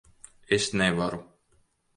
Es 0.57 0.65
nevaru. 0.81 1.21